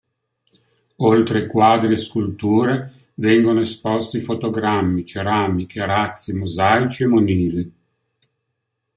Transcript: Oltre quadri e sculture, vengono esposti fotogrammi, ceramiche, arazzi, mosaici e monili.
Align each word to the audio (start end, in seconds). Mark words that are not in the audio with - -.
Oltre 1.11 1.45
quadri 1.45 1.93
e 1.93 1.97
sculture, 1.97 3.09
vengono 3.13 3.59
esposti 3.59 4.19
fotogrammi, 4.19 5.05
ceramiche, 5.05 5.79
arazzi, 5.79 6.33
mosaici 6.33 7.03
e 7.03 7.05
monili. 7.05 7.73